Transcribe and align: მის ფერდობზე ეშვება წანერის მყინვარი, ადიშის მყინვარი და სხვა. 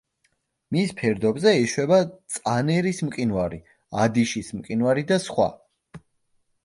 მის 0.75 0.93
ფერდობზე 1.01 1.51
ეშვება 1.65 1.99
წანერის 2.37 3.03
მყინვარი, 3.09 3.61
ადიშის 4.07 4.51
მყინვარი 4.61 5.05
და 5.13 5.21
სხვა. 5.27 5.51